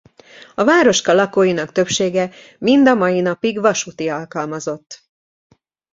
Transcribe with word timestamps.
A 0.55 0.63
városka 0.63 1.13
lakóinak 1.13 1.71
többsége 1.71 2.31
mind 2.59 2.87
a 2.87 2.93
mai 2.93 3.19
napig 3.21 3.59
vasúti 3.59 4.07
alkalmazott. 4.09 5.03